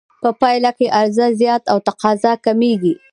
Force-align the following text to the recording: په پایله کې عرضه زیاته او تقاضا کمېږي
په 0.21 0.29
پایله 0.41 0.71
کې 0.77 0.87
عرضه 0.99 1.27
زیاته 1.39 1.67
او 1.73 1.77
تقاضا 1.87 2.33
کمېږي 2.45 2.93